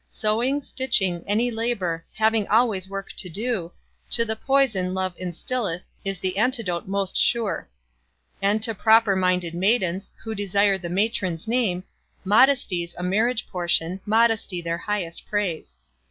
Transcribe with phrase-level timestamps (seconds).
[0.09, 3.71] Sewing, stitching, any labour, Having always work to do,
[4.09, 7.69] To the poison Love instilleth Is the antidote most sure.
[8.41, 11.83] And to proper minded maidens Who desire the matron's name
[12.25, 15.77] Modesty's a marriage portion, Modesty their highest praise.